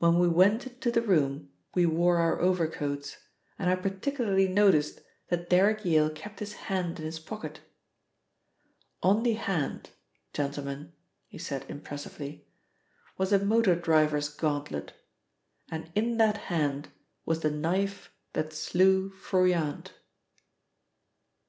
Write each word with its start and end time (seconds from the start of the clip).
When 0.00 0.18
we 0.18 0.26
went 0.26 0.66
into 0.66 0.90
the 0.90 1.00
room 1.00 1.52
we 1.76 1.86
wore 1.86 2.16
our 2.18 2.40
overcoats, 2.40 3.18
and 3.56 3.70
I 3.70 3.76
particularly 3.76 4.48
noticed 4.48 5.00
that 5.28 5.48
Derrick 5.48 5.84
Yale 5.84 6.10
kept 6.10 6.40
his 6.40 6.54
hand 6.54 6.98
in 6.98 7.04
his 7.06 7.20
pocket. 7.20 7.60
On 9.00 9.22
the 9.22 9.34
hand, 9.34 9.90
gentlemen," 10.32 10.92
he 11.28 11.38
said 11.38 11.64
impressively, 11.68 12.48
"was 13.16 13.32
a 13.32 13.38
motor 13.38 13.76
driver's 13.76 14.28
gauntlet, 14.28 14.92
and 15.70 15.88
in 15.94 16.16
that 16.16 16.36
hand 16.50 16.88
was 17.24 17.42
the 17.42 17.50
knife 17.52 18.10
that 18.32 18.52
slew 18.52 19.08
Froyant." 19.10 19.92